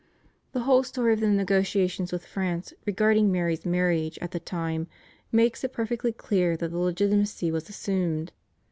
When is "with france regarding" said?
2.11-3.31